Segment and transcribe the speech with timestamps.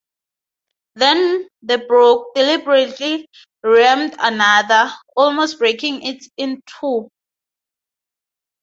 [0.95, 3.27] Then the "Broke" deliberately
[3.63, 7.07] rammed another,', almost breaking it in two.